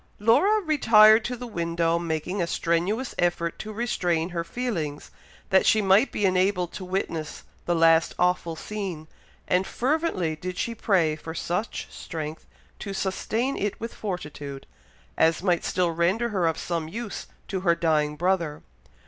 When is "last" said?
7.75-8.15